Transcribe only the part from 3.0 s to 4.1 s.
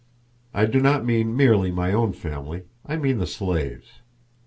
the slaves.